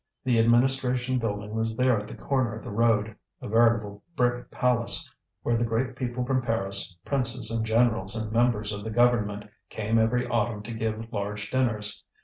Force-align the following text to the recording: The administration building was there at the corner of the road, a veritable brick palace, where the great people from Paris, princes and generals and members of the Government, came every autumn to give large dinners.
The 0.23 0.39
administration 0.39 1.19
building 1.19 1.53
was 1.53 1.75
there 1.75 1.95
at 1.95 2.07
the 2.07 2.15
corner 2.15 2.55
of 2.55 2.63
the 2.63 2.71
road, 2.71 3.15
a 3.39 3.47
veritable 3.47 4.01
brick 4.15 4.49
palace, 4.49 5.07
where 5.43 5.55
the 5.55 5.63
great 5.63 5.95
people 5.95 6.25
from 6.25 6.41
Paris, 6.41 6.97
princes 7.05 7.51
and 7.51 7.63
generals 7.63 8.15
and 8.15 8.31
members 8.31 8.73
of 8.73 8.83
the 8.83 8.89
Government, 8.89 9.47
came 9.69 9.99
every 9.99 10.25
autumn 10.27 10.63
to 10.63 10.73
give 10.73 11.13
large 11.13 11.51
dinners. 11.51 12.03